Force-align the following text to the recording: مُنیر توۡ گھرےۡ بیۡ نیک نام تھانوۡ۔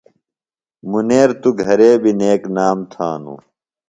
مُنیر 0.89 1.29
توۡ 1.41 1.53
گھرےۡ 1.63 1.97
بیۡ 2.01 2.15
نیک 2.19 2.41
نام 2.55 2.77
تھانوۡ۔ 2.91 3.41